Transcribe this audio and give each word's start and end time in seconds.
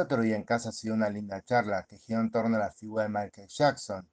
otro 0.00 0.22
día 0.22 0.36
en 0.36 0.44
casa 0.44 0.70
ha 0.70 0.72
sido 0.72 0.94
una 0.94 1.10
linda 1.10 1.42
charla 1.42 1.86
que 1.88 1.98
gira 1.98 2.20
en 2.20 2.30
torno 2.30 2.56
a 2.56 2.60
la 2.60 2.72
figura 2.72 3.04
de 3.04 3.10
Michael 3.10 3.48
Jackson 3.48 4.08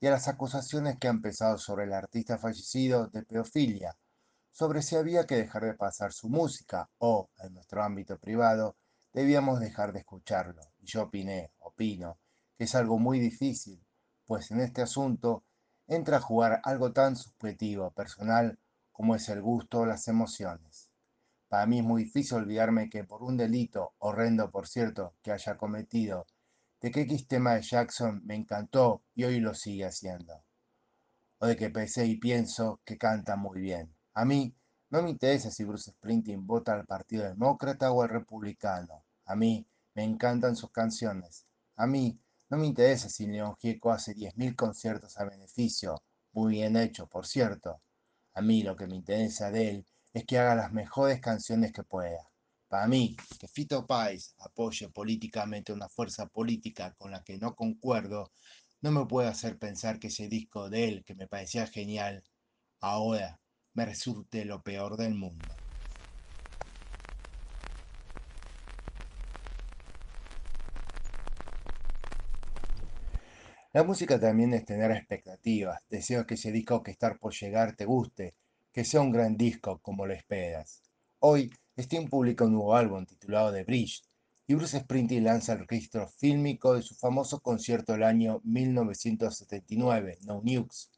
y 0.00 0.06
a 0.06 0.10
las 0.10 0.28
acusaciones 0.28 0.98
que 0.98 1.08
han 1.08 1.20
pesado 1.20 1.58
sobre 1.58 1.84
el 1.84 1.92
artista 1.92 2.38
fallecido 2.38 3.08
de 3.08 3.22
pedofilia, 3.22 3.96
sobre 4.52 4.82
si 4.82 4.96
había 4.96 5.26
que 5.26 5.36
dejar 5.36 5.64
de 5.64 5.74
pasar 5.74 6.12
su 6.12 6.28
música 6.28 6.88
o, 6.98 7.30
en 7.38 7.54
nuestro 7.54 7.82
ámbito 7.82 8.18
privado, 8.18 8.76
debíamos 9.12 9.60
dejar 9.60 9.92
de 9.92 10.00
escucharlo. 10.00 10.62
Y 10.78 10.86
yo 10.86 11.02
opiné, 11.04 11.52
opino, 11.58 12.18
que 12.56 12.64
es 12.64 12.74
algo 12.74 12.98
muy 12.98 13.18
difícil, 13.18 13.84
pues 14.26 14.50
en 14.50 14.60
este 14.60 14.82
asunto 14.82 15.44
entra 15.86 16.18
a 16.18 16.20
jugar 16.20 16.60
algo 16.64 16.92
tan 16.92 17.16
subjetivo, 17.16 17.90
personal, 17.92 18.58
como 18.92 19.14
es 19.16 19.28
el 19.28 19.42
gusto 19.42 19.80
o 19.80 19.86
las 19.86 20.06
emociones. 20.08 20.83
Para 21.54 21.66
mí 21.66 21.78
es 21.78 21.84
muy 21.84 22.02
difícil 22.02 22.38
olvidarme 22.38 22.90
que 22.90 23.04
por 23.04 23.22
un 23.22 23.36
delito, 23.36 23.94
horrendo 23.98 24.50
por 24.50 24.66
cierto, 24.66 25.14
que 25.22 25.30
haya 25.30 25.56
cometido, 25.56 26.26
de 26.80 26.90
que 26.90 27.02
X 27.02 27.28
tema 27.28 27.54
de 27.54 27.62
Jackson 27.62 28.22
me 28.24 28.34
encantó 28.34 29.04
y 29.14 29.22
hoy 29.22 29.38
lo 29.38 29.54
sigue 29.54 29.84
haciendo. 29.84 30.42
O 31.38 31.46
de 31.46 31.56
que 31.56 31.70
pensé 31.70 32.06
y 32.06 32.16
pienso 32.16 32.80
que 32.84 32.98
canta 32.98 33.36
muy 33.36 33.60
bien. 33.60 33.94
A 34.14 34.24
mí 34.24 34.52
no 34.90 35.00
me 35.00 35.10
interesa 35.10 35.48
si 35.52 35.62
Bruce 35.62 35.92
Springsteen 35.92 36.44
vota 36.44 36.74
al 36.74 36.86
Partido 36.86 37.22
Demócrata 37.22 37.92
o 37.92 38.02
al 38.02 38.08
Republicano. 38.08 39.04
A 39.24 39.36
mí 39.36 39.64
me 39.94 40.02
encantan 40.02 40.56
sus 40.56 40.72
canciones. 40.72 41.46
A 41.76 41.86
mí 41.86 42.18
no 42.50 42.56
me 42.56 42.66
interesa 42.66 43.08
si 43.08 43.28
León 43.28 43.54
Gieco 43.60 43.92
hace 43.92 44.12
10.000 44.12 44.56
conciertos 44.56 45.16
a 45.20 45.24
beneficio, 45.24 46.02
muy 46.32 46.54
bien 46.54 46.76
hecho, 46.76 47.06
por 47.06 47.28
cierto. 47.28 47.80
A 48.32 48.42
mí 48.42 48.64
lo 48.64 48.74
que 48.74 48.88
me 48.88 48.96
interesa 48.96 49.52
de 49.52 49.70
él 49.70 49.86
es 50.14 50.24
que 50.24 50.38
haga 50.38 50.54
las 50.54 50.72
mejores 50.72 51.20
canciones 51.20 51.72
que 51.72 51.82
pueda. 51.82 52.30
Para 52.68 52.86
mí, 52.86 53.16
que 53.38 53.48
Fito 53.48 53.84
Páez 53.84 54.34
apoye 54.38 54.88
políticamente 54.88 55.72
una 55.72 55.88
fuerza 55.88 56.26
política 56.26 56.94
con 56.96 57.10
la 57.10 57.22
que 57.22 57.36
no 57.36 57.54
concuerdo, 57.54 58.30
no 58.80 58.92
me 58.92 59.06
puede 59.06 59.28
hacer 59.28 59.58
pensar 59.58 59.98
que 59.98 60.06
ese 60.06 60.28
disco 60.28 60.70
de 60.70 60.84
él, 60.88 61.04
que 61.04 61.16
me 61.16 61.26
parecía 61.26 61.66
genial, 61.66 62.22
ahora 62.80 63.40
me 63.74 63.86
resulte 63.86 64.44
lo 64.44 64.62
peor 64.62 64.96
del 64.96 65.14
mundo. 65.14 65.58
La 73.72 73.82
música 73.82 74.20
también 74.20 74.54
es 74.54 74.64
tener 74.64 74.92
expectativas, 74.92 75.80
deseo 75.88 76.24
que 76.24 76.34
ese 76.34 76.52
disco 76.52 76.84
que 76.84 76.92
estar 76.92 77.18
por 77.18 77.34
llegar 77.34 77.74
te 77.74 77.84
guste, 77.84 78.36
que 78.74 78.84
sea 78.84 79.00
un 79.00 79.12
gran 79.12 79.36
disco 79.36 79.78
como 79.78 80.04
lo 80.04 80.14
esperas. 80.14 80.82
Hoy, 81.20 81.52
Steam 81.78 82.08
publica 82.08 82.44
un 82.44 82.54
nuevo 82.54 82.74
álbum 82.74 83.06
titulado 83.06 83.52
The 83.52 83.62
Bridge 83.62 84.02
y 84.48 84.54
Bruce 84.54 84.80
Springsteen 84.80 85.22
lanza 85.22 85.52
el 85.52 85.60
registro 85.60 86.08
fílmico 86.08 86.74
de 86.74 86.82
su 86.82 86.96
famoso 86.96 87.38
concierto 87.38 87.92
del 87.92 88.02
año 88.02 88.40
1979, 88.42 90.18
No 90.22 90.42
Nukes, 90.42 90.90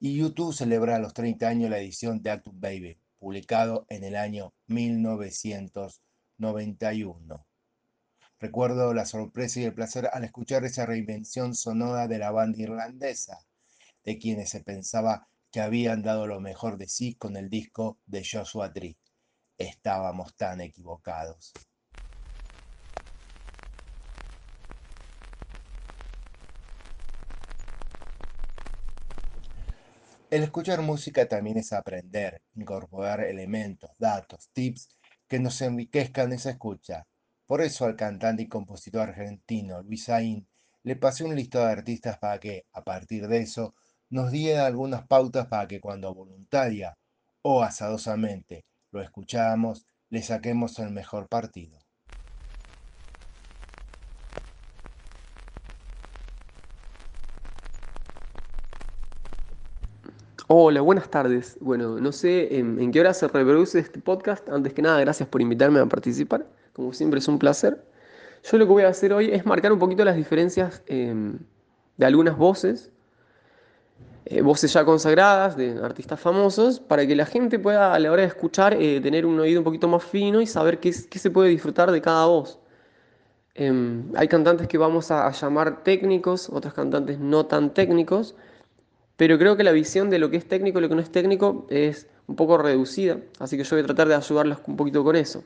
y 0.00 0.16
YouTube 0.16 0.54
celebra 0.54 0.96
a 0.96 0.98
los 0.98 1.12
30 1.12 1.46
años 1.46 1.68
la 1.68 1.78
edición 1.78 2.22
de 2.22 2.30
Actum 2.30 2.58
Baby, 2.58 2.98
publicado 3.18 3.84
en 3.90 4.02
el 4.02 4.16
año 4.16 4.54
1991. 4.68 7.46
Recuerdo 8.38 8.94
la 8.94 9.04
sorpresa 9.04 9.60
y 9.60 9.64
el 9.64 9.74
placer 9.74 10.08
al 10.10 10.24
escuchar 10.24 10.64
esa 10.64 10.86
reinvención 10.86 11.54
sonora 11.54 12.08
de 12.08 12.16
la 12.16 12.30
banda 12.30 12.62
irlandesa, 12.62 13.44
de 14.04 14.18
quienes 14.18 14.48
se 14.48 14.60
pensaba 14.60 15.28
que 15.50 15.60
habían 15.60 16.02
dado 16.02 16.26
lo 16.26 16.40
mejor 16.40 16.78
de 16.78 16.88
sí 16.88 17.14
con 17.14 17.36
el 17.36 17.50
disco 17.50 17.98
de 18.06 18.24
Joshua 18.24 18.72
Tree. 18.72 18.96
Estábamos 19.58 20.34
tan 20.36 20.60
equivocados. 20.60 21.52
El 30.30 30.44
escuchar 30.44 30.80
música 30.82 31.26
también 31.28 31.58
es 31.58 31.72
aprender, 31.72 32.40
incorporar 32.54 33.20
elementos, 33.20 33.90
datos, 33.98 34.48
tips 34.52 34.96
que 35.26 35.40
nos 35.40 35.60
enriquezcan 35.60 36.32
esa 36.32 36.50
escucha. 36.50 37.08
Por 37.46 37.62
eso 37.62 37.84
al 37.84 37.96
cantante 37.96 38.44
y 38.44 38.48
compositor 38.48 39.08
argentino 39.08 39.82
Luis 39.82 40.08
Aín 40.08 40.46
le 40.84 40.94
pasé 40.94 41.24
un 41.24 41.34
listado 41.34 41.66
de 41.66 41.72
artistas 41.72 42.18
para 42.18 42.38
que, 42.38 42.64
a 42.72 42.84
partir 42.84 43.26
de 43.26 43.38
eso, 43.38 43.74
nos 44.10 44.30
diera 44.32 44.66
algunas 44.66 45.06
pautas 45.06 45.46
para 45.46 45.66
que 45.68 45.80
cuando 45.80 46.12
voluntaria 46.12 46.94
o 47.42 47.62
asadosamente 47.62 48.64
lo 48.92 49.00
escucháramos, 49.00 49.86
le 50.10 50.22
saquemos 50.22 50.78
el 50.80 50.90
mejor 50.90 51.28
partido. 51.28 51.78
Hola, 60.52 60.80
buenas 60.80 61.08
tardes. 61.08 61.56
Bueno, 61.60 62.00
no 62.00 62.10
sé 62.10 62.58
en, 62.58 62.90
qué 62.90 62.98
hora 62.98 63.14
se 63.14 63.28
reproduce 63.28 63.78
este 63.78 64.00
podcast. 64.00 64.48
Antes 64.48 64.74
que 64.74 64.82
nada, 64.82 64.98
gracias 64.98 65.28
por 65.28 65.40
invitarme 65.40 65.78
a 65.78 65.86
participar. 65.86 66.44
Como 66.72 66.92
siempre 66.92 67.20
es 67.20 67.28
un 67.28 67.38
placer. 67.38 67.86
Yo 68.42 68.58
lo 68.58 68.66
que 68.66 68.72
voy 68.72 68.82
a 68.82 68.88
hacer 68.88 69.12
hoy 69.12 69.30
es 69.30 69.46
marcar 69.46 69.72
un 69.72 69.78
poquito 69.78 70.04
las 70.04 70.16
diferencias 70.16 70.82
em, 70.86 71.38
de 71.96 72.06
algunas 72.06 72.36
voces, 72.36 72.90
eh, 74.26 74.42
voces 74.42 74.72
ya 74.72 74.84
consagradas 74.84 75.56
de 75.56 75.78
artistas 75.82 76.20
famosos, 76.20 76.80
para 76.80 77.06
que 77.06 77.16
la 77.16 77.26
gente 77.26 77.58
pueda 77.58 77.94
a 77.94 77.98
la 77.98 78.12
hora 78.12 78.22
de 78.22 78.28
escuchar 78.28 78.74
eh, 78.74 79.00
tener 79.00 79.26
un 79.26 79.38
oído 79.40 79.60
un 79.60 79.64
poquito 79.64 79.88
más 79.88 80.04
fino 80.04 80.40
y 80.40 80.46
saber 80.46 80.80
qué, 80.80 80.92
qué 81.08 81.18
se 81.18 81.30
puede 81.30 81.50
disfrutar 81.50 81.90
de 81.90 82.00
cada 82.00 82.26
voz. 82.26 82.58
Em, 83.54 84.04
hay 84.16 84.28
cantantes 84.28 84.68
que 84.68 84.78
vamos 84.78 85.10
a 85.10 85.30
llamar 85.30 85.82
técnicos, 85.82 86.48
otros 86.50 86.72
cantantes 86.74 87.18
no 87.18 87.46
tan 87.46 87.74
técnicos 87.74 88.34
pero 89.20 89.36
creo 89.36 89.54
que 89.54 89.64
la 89.64 89.72
visión 89.72 90.08
de 90.08 90.18
lo 90.18 90.30
que 90.30 90.38
es 90.38 90.48
técnico 90.48 90.78
y 90.78 90.80
lo 90.80 90.88
que 90.88 90.94
no 90.94 91.02
es 91.02 91.12
técnico 91.12 91.66
es 91.68 92.06
un 92.26 92.36
poco 92.36 92.56
reducida, 92.56 93.18
así 93.38 93.58
que 93.58 93.64
yo 93.64 93.76
voy 93.76 93.82
a 93.82 93.84
tratar 93.84 94.08
de 94.08 94.14
ayudarlos 94.14 94.60
un 94.66 94.76
poquito 94.78 95.04
con 95.04 95.14
eso. 95.14 95.44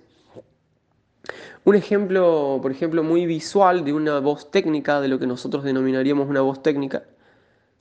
Un 1.64 1.74
ejemplo, 1.74 2.60
por 2.62 2.70
ejemplo, 2.70 3.02
muy 3.02 3.26
visual 3.26 3.84
de 3.84 3.92
una 3.92 4.20
voz 4.20 4.48
técnica, 4.52 5.00
de 5.00 5.08
lo 5.08 5.18
que 5.18 5.26
nosotros 5.26 5.64
denominaríamos 5.64 6.28
una 6.28 6.40
voz 6.40 6.62
técnica, 6.62 7.02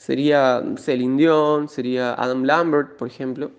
sería 0.04 0.62
Celine 0.76 1.16
Dion, 1.16 1.70
sería 1.70 2.14
Adam 2.16 2.44
Lambert, 2.44 2.98
por 2.98 3.08
ejemplo, 3.08 3.52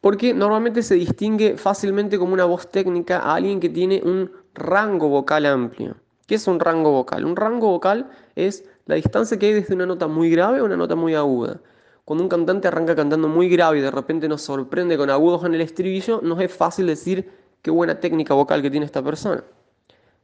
porque 0.00 0.32
normalmente 0.32 0.82
se 0.82 0.94
distingue 0.94 1.58
fácilmente 1.58 2.18
como 2.18 2.32
una 2.32 2.46
voz 2.46 2.70
técnica 2.70 3.18
a 3.18 3.34
alguien 3.34 3.60
que 3.60 3.68
tiene 3.68 4.00
un 4.02 4.32
rango 4.54 5.10
vocal 5.10 5.44
amplio. 5.44 5.94
¿Qué 6.26 6.36
es 6.36 6.46
un 6.46 6.58
rango 6.58 6.92
vocal? 6.92 7.26
Un 7.26 7.36
rango 7.36 7.68
vocal 7.68 8.08
es 8.34 8.64
la 8.86 8.94
distancia 8.94 9.38
que 9.38 9.44
hay 9.44 9.52
desde 9.52 9.74
una 9.74 9.84
nota 9.84 10.06
muy 10.06 10.30
grave 10.30 10.60
a 10.60 10.64
una 10.64 10.78
nota 10.78 10.96
muy 10.96 11.14
aguda. 11.14 11.60
Cuando 12.06 12.24
un 12.24 12.30
cantante 12.30 12.68
arranca 12.68 12.96
cantando 12.96 13.28
muy 13.28 13.50
grave 13.50 13.80
y 13.80 13.82
de 13.82 13.90
repente 13.90 14.26
nos 14.26 14.40
sorprende 14.40 14.96
con 14.96 15.10
agudos 15.10 15.44
en 15.44 15.52
el 15.52 15.60
estribillo, 15.60 16.22
nos 16.22 16.40
es 16.40 16.50
fácil 16.50 16.86
decir 16.86 17.30
qué 17.60 17.70
buena 17.70 18.00
técnica 18.00 18.32
vocal 18.32 18.62
que 18.62 18.70
tiene 18.70 18.86
esta 18.86 19.02
persona. 19.02 19.44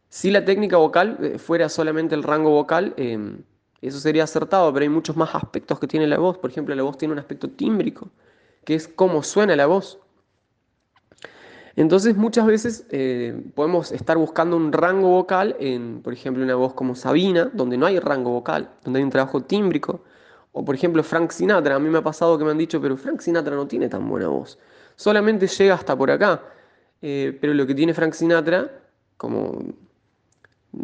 Si 0.08 0.30
la 0.30 0.42
técnica 0.46 0.78
vocal 0.78 1.18
eh, 1.20 1.38
fuera 1.38 1.68
solamente 1.68 2.14
el 2.14 2.22
rango 2.22 2.48
vocal, 2.48 2.94
em, 2.96 3.42
eso 3.82 4.00
sería 4.00 4.24
acertado, 4.24 4.72
pero 4.72 4.82
hay 4.84 4.88
muchos 4.88 5.16
más 5.16 5.34
aspectos 5.34 5.78
que 5.78 5.86
tiene 5.86 6.06
la 6.06 6.18
voz. 6.18 6.38
Por 6.38 6.50
ejemplo, 6.50 6.74
la 6.74 6.82
voz 6.82 6.98
tiene 6.98 7.12
un 7.12 7.18
aspecto 7.18 7.50
tímbrico, 7.50 8.10
que 8.64 8.74
es 8.74 8.88
cómo 8.88 9.22
suena 9.22 9.54
la 9.56 9.66
voz. 9.66 9.98
Entonces 11.76 12.16
muchas 12.16 12.46
veces 12.46 12.86
eh, 12.90 13.38
podemos 13.54 13.92
estar 13.92 14.16
buscando 14.16 14.56
un 14.56 14.72
rango 14.72 15.10
vocal 15.10 15.56
en, 15.60 16.00
por 16.02 16.14
ejemplo, 16.14 16.42
una 16.42 16.54
voz 16.54 16.72
como 16.72 16.94
Sabina, 16.94 17.50
donde 17.52 17.76
no 17.76 17.84
hay 17.84 17.98
rango 18.00 18.30
vocal, 18.30 18.70
donde 18.82 18.98
hay 18.98 19.04
un 19.04 19.10
trabajo 19.10 19.42
tímbrico. 19.42 20.02
O 20.52 20.64
por 20.64 20.74
ejemplo 20.74 21.02
Frank 21.02 21.32
Sinatra, 21.32 21.74
a 21.74 21.78
mí 21.78 21.90
me 21.90 21.98
ha 21.98 22.02
pasado 22.02 22.38
que 22.38 22.44
me 22.44 22.50
han 22.50 22.58
dicho, 22.58 22.80
pero 22.80 22.96
Frank 22.96 23.20
Sinatra 23.20 23.54
no 23.54 23.66
tiene 23.66 23.90
tan 23.90 24.08
buena 24.08 24.28
voz. 24.28 24.58
Solamente 24.96 25.46
llega 25.46 25.74
hasta 25.74 25.94
por 25.94 26.10
acá. 26.10 26.42
Eh, 27.02 27.36
pero 27.40 27.52
lo 27.52 27.66
que 27.66 27.74
tiene 27.74 27.92
Frank 27.92 28.14
Sinatra, 28.14 28.70
como 29.18 29.58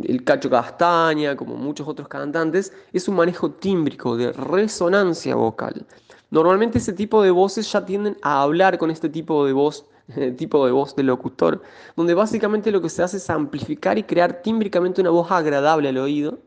el 0.05 0.25
Cacho 0.25 0.51
Castaña, 0.51 1.37
como 1.37 1.57
muchos 1.57 1.87
otros 1.87 2.09
cantantes, 2.09 2.73
es 2.93 3.09
un 3.09 3.17
manejo 3.17 3.51
tímbrico, 3.51 4.17
de 4.17 4.33
resonancia 4.33 5.35
vocal. 5.35 5.87
Normalmente 6.31 6.79
ese 6.79 6.93
tipo 6.93 7.23
de 7.23 7.31
voces 7.31 7.71
ya 7.71 7.85
tienden 7.85 8.17
a 8.23 8.43
hablar 8.43 8.79
con 8.79 8.91
este 8.91 9.09
tipo 9.09 9.45
de 9.47 9.53
voz 9.53 9.85
tipo 10.37 10.67
de 10.67 10.73
voz 10.73 10.97
del 10.97 11.07
locutor, 11.07 11.63
donde 11.97 12.15
básicamente 12.15 12.71
lo 12.71 12.81
que 12.81 12.89
se 12.89 13.03
hace 13.03 13.19
es 13.19 13.31
amplificar 13.31 13.99
y 13.99 14.03
crear 14.03 14.43
tímbricamente 14.43 15.01
una 15.01 15.11
voz 15.11 15.31
agradable 15.31 15.89
al 15.89 15.99
oído, 15.99 16.39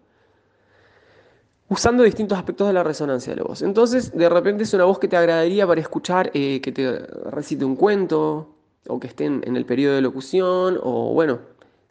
usando 1.70 2.04
distintos 2.04 2.38
aspectos 2.38 2.68
de 2.68 2.74
la 2.74 2.84
resonancia 2.84 3.34
de 3.34 3.38
la 3.38 3.44
voz. 3.44 3.62
Entonces, 3.62 4.16
de 4.16 4.30
repente 4.30 4.64
es 4.64 4.74
una 4.74 4.86
voz 4.86 5.00
que 5.00 5.08
te 5.08 5.18
agradaría 5.18 5.66
para 5.66 5.82
escuchar 5.82 6.32
eh, 6.34 6.62
que 6.62 6.72
te 6.72 7.00
recite 7.32 7.66
un 7.66 7.76
cuento, 7.76 8.56
o 8.88 9.00
que 9.00 9.08
esté 9.08 9.26
en, 9.26 9.56
el 9.56 9.66
periodo 9.66 9.96
de 9.96 10.02
locución, 10.02 10.80
o 10.82 11.14
bueno, 11.14 11.40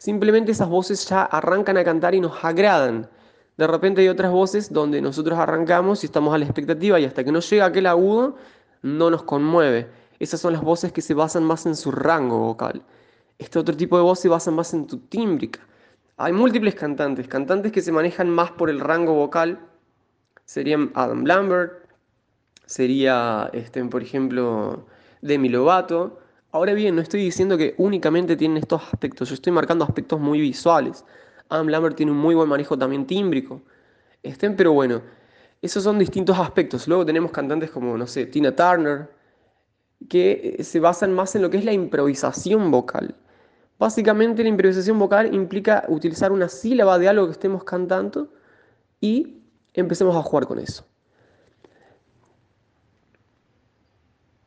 simplemente 0.05 0.51
esas 0.51 0.69
voces 0.69 1.09
ya 1.09 1.23
arrancan 1.23 1.77
a 1.77 1.83
cantar 1.83 2.13
y 2.13 2.19
nos 2.21 2.45
agradan. 2.45 3.09
De 3.57 3.65
repente 3.65 4.01
hay 4.01 4.07
otras 4.07 4.31
voces 4.31 4.71
donde 4.71 5.01
nosotros 5.01 5.39
arrancamos 5.39 6.03
y 6.03 6.05
estamos 6.05 6.31
a 6.35 6.37
la 6.37 6.45
expectativa 6.45 6.99
y 6.99 7.05
hasta 7.05 7.23
que 7.23 7.31
no 7.31 7.39
llega 7.39 7.65
aquel 7.65 7.87
agudo, 7.87 8.35
no 8.83 9.09
nos 9.09 9.23
conmueve. 9.23 9.89
Esas 10.19 10.39
son 10.41 10.53
las 10.53 10.61
voces 10.61 10.91
que 10.91 11.01
se 11.01 11.15
basan 11.15 11.43
más 11.43 11.65
en 11.65 11.75
su 11.75 11.91
rango 11.91 12.37
vocal. 12.37 12.83
Este 13.39 13.57
otro 13.57 13.75
tipo 13.75 13.97
de 13.97 14.03
voz 14.03 14.19
se 14.19 14.29
basa 14.29 14.51
más 14.51 14.75
en 14.75 14.85
tu 14.85 14.99
tímbrica. 14.99 15.59
Hay 16.17 16.33
múltiples 16.33 16.75
cantantes, 16.75 17.27
cantantes 17.27 17.71
que 17.71 17.81
se 17.81 17.91
manejan 17.91 18.29
más 18.29 18.51
por 18.51 18.69
el 18.69 18.79
rango 18.79 19.15
vocal, 19.15 19.59
serían 20.45 20.91
Adam 20.93 21.25
Lambert, 21.25 21.73
sería, 22.67 23.49
este, 23.53 23.83
por 23.85 24.03
ejemplo, 24.03 24.85
Demi 25.23 25.49
Lovato. 25.49 26.19
Ahora 26.55 26.73
bien, 26.73 26.95
no 26.95 27.01
estoy 27.01 27.21
diciendo 27.21 27.57
que 27.57 27.75
únicamente 27.77 28.37
tienen 28.37 28.55
estos 28.55 28.81
aspectos, 28.81 29.27
yo 29.27 29.35
estoy 29.35 29.51
marcando 29.51 29.83
aspectos 29.83 30.21
muy 30.21 30.39
visuales. 30.39 31.03
Adam 31.49 31.67
Lambert 31.67 31.97
tiene 31.97 32.13
un 32.13 32.17
muy 32.17 32.33
buen 32.33 32.47
manejo 32.47 32.77
también 32.77 33.05
tímbrico. 33.05 33.61
Estén, 34.23 34.55
pero 34.55 34.71
bueno, 34.71 35.01
esos 35.61 35.83
son 35.83 35.99
distintos 35.99 36.39
aspectos. 36.39 36.87
Luego 36.87 37.05
tenemos 37.05 37.31
cantantes 37.31 37.71
como, 37.71 37.97
no 37.97 38.07
sé, 38.07 38.27
Tina 38.27 38.55
Turner, 38.55 39.09
que 40.07 40.55
se 40.63 40.79
basan 40.79 41.11
más 41.11 41.35
en 41.35 41.41
lo 41.41 41.49
que 41.49 41.57
es 41.57 41.65
la 41.65 41.73
improvisación 41.73 42.71
vocal. 42.71 43.15
Básicamente 43.77 44.41
la 44.41 44.47
improvisación 44.47 44.97
vocal 44.97 45.35
implica 45.35 45.83
utilizar 45.89 46.31
una 46.31 46.47
sílaba 46.47 46.97
de 46.97 47.09
algo 47.09 47.25
que 47.25 47.33
estemos 47.33 47.65
cantando 47.65 48.31
y 49.01 49.41
empecemos 49.73 50.15
a 50.15 50.21
jugar 50.21 50.47
con 50.47 50.59
eso. 50.59 50.85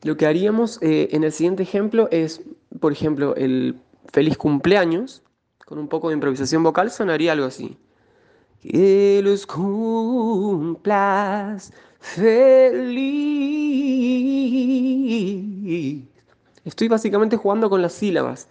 Lo 0.03 0.17
que 0.17 0.27
haríamos 0.27 0.79
eh, 0.81 1.09
en 1.13 1.25
el 1.25 1.33
siguiente 1.33 1.65
ejemplo 1.65 2.09
es, 2.11 2.43
por 2.81 2.93
ejemplo, 2.93 3.35
el 3.37 3.81
feliz 4.13 4.37
cumpleaños, 4.39 5.23
con 5.67 5.79
un 5.79 5.89
poco 5.89 6.09
de 6.09 6.15
improvisación 6.15 6.63
vocal, 6.63 6.91
sonaría 6.91 7.33
algo 7.33 7.47
así. 7.47 7.77
Que 8.61 9.21
los 9.23 9.47
cumplas 9.47 10.93
feliz. 12.01 12.89
Estoy 16.65 16.89
básicamente 16.89 17.37
jugando 17.37 17.69
con 17.69 17.83
las 17.83 17.93
sílabas. 17.93 18.49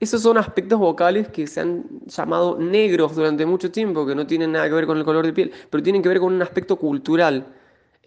Esos 0.00 0.22
son 0.22 0.38
aspectos 0.38 0.78
vocales 0.78 1.28
que 1.28 1.46
se 1.46 1.60
han 1.60 1.84
llamado 2.06 2.56
negros 2.58 3.16
durante 3.16 3.44
mucho 3.44 3.70
tiempo, 3.72 4.06
que 4.06 4.14
no 4.14 4.26
tienen 4.26 4.52
nada 4.52 4.68
que 4.68 4.74
ver 4.74 4.86
con 4.86 4.96
el 4.96 5.04
color 5.04 5.26
de 5.26 5.32
piel, 5.32 5.52
pero 5.70 5.82
tienen 5.82 6.02
que 6.02 6.08
ver 6.08 6.20
con 6.20 6.32
un 6.32 6.40
aspecto 6.40 6.76
cultural, 6.76 7.46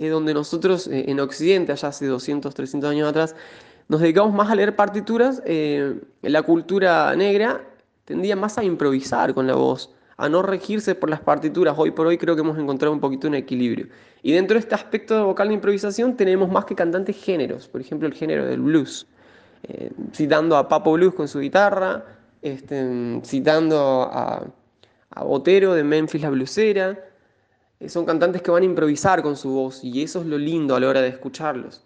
donde 0.07 0.33
nosotros 0.33 0.87
eh, 0.87 1.05
en 1.07 1.19
Occidente, 1.19 1.71
allá 1.71 1.89
hace 1.89 2.05
200, 2.05 2.53
300 2.53 2.89
años 2.89 3.09
atrás, 3.09 3.35
nos 3.87 4.01
dedicamos 4.01 4.33
más 4.33 4.49
a 4.49 4.55
leer 4.55 4.75
partituras, 4.75 5.41
eh, 5.45 5.99
la 6.21 6.41
cultura 6.43 7.15
negra 7.15 7.61
tendía 8.05 8.35
más 8.35 8.57
a 8.57 8.63
improvisar 8.63 9.33
con 9.33 9.47
la 9.47 9.55
voz, 9.55 9.93
a 10.17 10.29
no 10.29 10.41
regirse 10.41 10.95
por 10.95 11.09
las 11.09 11.19
partituras. 11.19 11.75
Hoy 11.77 11.91
por 11.91 12.07
hoy 12.07 12.17
creo 12.17 12.35
que 12.35 12.41
hemos 12.41 12.57
encontrado 12.57 12.93
un 12.93 12.99
poquito 12.99 13.27
un 13.27 13.35
equilibrio. 13.35 13.87
Y 14.23 14.31
dentro 14.31 14.55
de 14.55 14.59
este 14.59 14.75
aspecto 14.75 15.15
de 15.15 15.23
vocal 15.23 15.49
de 15.49 15.55
improvisación 15.55 16.15
tenemos 16.15 16.49
más 16.49 16.65
que 16.65 16.75
cantantes 16.75 17.17
géneros, 17.17 17.67
por 17.67 17.81
ejemplo 17.81 18.07
el 18.07 18.13
género 18.13 18.45
del 18.45 18.61
blues. 18.61 19.07
Eh, 19.63 19.91
citando 20.13 20.57
a 20.57 20.67
Papo 20.67 20.93
Blues 20.93 21.13
con 21.13 21.27
su 21.27 21.39
guitarra, 21.39 22.03
este, 22.41 23.21
citando 23.23 24.09
a, 24.11 24.47
a, 25.11 25.23
Botero 25.23 25.73
de 25.73 25.83
Memphis 25.83 26.21
la 26.21 26.29
Blusera. 26.31 26.97
Eh, 27.81 27.89
son 27.89 28.05
cantantes 28.05 28.41
que 28.43 28.51
van 28.51 28.61
a 28.61 28.65
improvisar 28.65 29.23
con 29.23 29.35
su 29.35 29.51
voz 29.51 29.83
y 29.83 30.03
eso 30.03 30.21
es 30.21 30.27
lo 30.27 30.37
lindo 30.37 30.75
a 30.75 30.79
la 30.79 30.87
hora 30.87 31.01
de 31.01 31.07
escucharlos. 31.07 31.83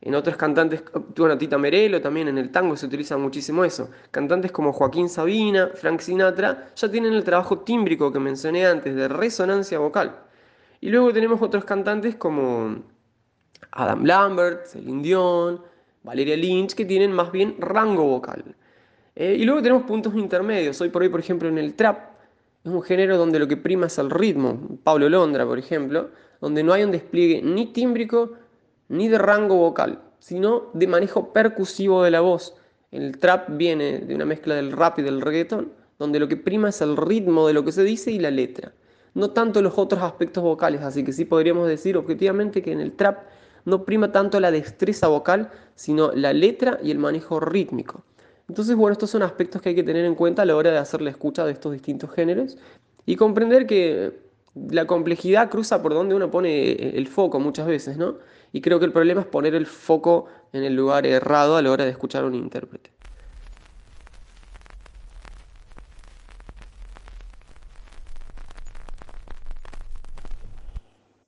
En 0.00 0.14
otros 0.14 0.36
cantantes, 0.36 0.84
bueno, 1.16 1.36
Tita 1.38 1.58
Merelo 1.58 2.00
también 2.00 2.28
en 2.28 2.38
el 2.38 2.50
tango 2.50 2.76
se 2.76 2.86
utiliza 2.86 3.16
muchísimo 3.16 3.64
eso. 3.64 3.90
Cantantes 4.12 4.52
como 4.52 4.72
Joaquín 4.72 5.08
Sabina, 5.08 5.70
Frank 5.74 6.00
Sinatra, 6.00 6.68
ya 6.76 6.90
tienen 6.90 7.14
el 7.14 7.24
trabajo 7.24 7.60
tímbrico 7.60 8.12
que 8.12 8.20
mencioné 8.20 8.66
antes 8.66 8.94
de 8.94 9.08
resonancia 9.08 9.78
vocal. 9.78 10.14
Y 10.80 10.90
luego 10.90 11.12
tenemos 11.12 11.42
otros 11.42 11.64
cantantes 11.64 12.14
como 12.14 12.76
Adam 13.72 14.04
Lambert, 14.04 14.66
Celine 14.66 15.02
Dion, 15.02 15.62
Valeria 16.04 16.36
Lynch, 16.36 16.74
que 16.74 16.84
tienen 16.84 17.10
más 17.10 17.32
bien 17.32 17.56
rango 17.58 18.04
vocal. 18.04 18.44
Eh, 19.16 19.36
y 19.40 19.44
luego 19.44 19.62
tenemos 19.62 19.82
puntos 19.84 20.14
intermedios. 20.14 20.80
Hoy 20.80 20.90
por 20.90 21.02
hoy, 21.02 21.08
por 21.08 21.18
ejemplo, 21.18 21.48
en 21.48 21.58
el 21.58 21.74
trap, 21.74 22.17
es 22.68 22.74
un 22.74 22.82
género 22.82 23.16
donde 23.16 23.38
lo 23.38 23.48
que 23.48 23.56
prima 23.56 23.86
es 23.86 23.98
el 23.98 24.10
ritmo. 24.10 24.78
Pablo 24.84 25.08
Londra, 25.08 25.46
por 25.46 25.58
ejemplo, 25.58 26.10
donde 26.40 26.62
no 26.62 26.72
hay 26.72 26.84
un 26.84 26.90
despliegue 26.90 27.42
ni 27.42 27.66
tímbrico 27.72 28.32
ni 28.88 29.08
de 29.08 29.18
rango 29.18 29.56
vocal, 29.56 30.00
sino 30.18 30.70
de 30.74 30.86
manejo 30.86 31.32
percusivo 31.32 32.02
de 32.02 32.10
la 32.10 32.20
voz. 32.20 32.54
El 32.90 33.18
trap 33.18 33.48
viene 33.56 34.00
de 34.00 34.14
una 34.14 34.24
mezcla 34.24 34.54
del 34.54 34.72
rap 34.72 34.98
y 34.98 35.02
del 35.02 35.20
reggaeton, 35.20 35.72
donde 35.98 36.20
lo 36.20 36.28
que 36.28 36.36
prima 36.36 36.68
es 36.68 36.80
el 36.80 36.96
ritmo 36.96 37.46
de 37.46 37.54
lo 37.54 37.64
que 37.64 37.72
se 37.72 37.84
dice 37.84 38.10
y 38.10 38.18
la 38.18 38.30
letra. 38.30 38.72
No 39.14 39.30
tanto 39.30 39.62
los 39.62 39.76
otros 39.78 40.02
aspectos 40.02 40.42
vocales, 40.42 40.82
así 40.82 41.04
que 41.04 41.12
sí 41.12 41.24
podríamos 41.24 41.66
decir 41.68 41.96
objetivamente 41.96 42.62
que 42.62 42.72
en 42.72 42.80
el 42.80 42.92
trap 42.92 43.24
no 43.64 43.84
prima 43.84 44.12
tanto 44.12 44.40
la 44.40 44.50
destreza 44.50 45.08
vocal, 45.08 45.50
sino 45.74 46.12
la 46.12 46.32
letra 46.32 46.78
y 46.82 46.90
el 46.90 46.98
manejo 46.98 47.40
rítmico. 47.40 48.04
Entonces, 48.48 48.76
bueno, 48.76 48.92
estos 48.92 49.10
son 49.10 49.22
aspectos 49.22 49.60
que 49.60 49.70
hay 49.70 49.74
que 49.74 49.82
tener 49.82 50.04
en 50.04 50.14
cuenta 50.14 50.42
a 50.42 50.44
la 50.46 50.56
hora 50.56 50.70
de 50.70 50.78
hacer 50.78 51.02
la 51.02 51.10
escucha 51.10 51.44
de 51.44 51.52
estos 51.52 51.72
distintos 51.72 52.10
géneros 52.12 52.56
y 53.04 53.16
comprender 53.16 53.66
que 53.66 54.20
la 54.70 54.86
complejidad 54.86 55.50
cruza 55.50 55.82
por 55.82 55.94
donde 55.94 56.14
uno 56.14 56.30
pone 56.30 56.72
el 56.72 57.06
foco 57.08 57.40
muchas 57.40 57.66
veces, 57.66 57.96
¿no? 57.98 58.18
Y 58.52 58.60
creo 58.62 58.78
que 58.78 58.86
el 58.86 58.92
problema 58.92 59.20
es 59.20 59.26
poner 59.26 59.54
el 59.54 59.66
foco 59.66 60.26
en 60.52 60.64
el 60.64 60.74
lugar 60.74 61.06
errado 61.06 61.56
a 61.56 61.62
la 61.62 61.70
hora 61.70 61.84
de 61.84 61.90
escuchar 61.90 62.24
a 62.24 62.26
un 62.26 62.34
intérprete. 62.34 62.90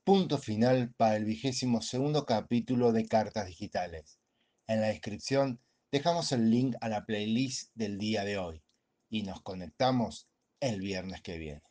Punto 0.04 0.38
final 0.38 0.92
para 0.96 1.16
el 1.16 1.24
vigésimo 1.24 1.82
segundo 1.82 2.24
capítulo 2.24 2.92
de 2.92 3.06
Cartas 3.06 3.46
Digitales. 3.46 4.18
En 4.66 4.80
la 4.80 4.88
descripción 4.88 5.60
dejamos 5.92 6.32
el 6.32 6.50
link 6.50 6.76
a 6.80 6.88
la 6.88 7.04
playlist 7.04 7.70
del 7.74 7.98
día 7.98 8.24
de 8.24 8.38
hoy 8.38 8.62
y 9.08 9.22
nos 9.22 9.42
conectamos 9.42 10.28
el 10.60 10.80
viernes 10.80 11.20
que 11.22 11.38
viene. 11.38 11.69